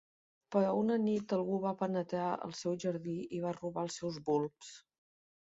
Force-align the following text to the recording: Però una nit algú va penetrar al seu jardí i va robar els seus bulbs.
Però 0.53 0.69
una 0.77 0.95
nit 1.03 1.35
algú 1.37 1.59
va 1.65 1.73
penetrar 1.81 2.31
al 2.47 2.57
seu 2.61 2.79
jardí 2.85 3.15
i 3.37 3.43
va 3.45 3.53
robar 3.59 3.87
els 3.91 4.01
seus 4.03 4.19
bulbs. 4.33 4.75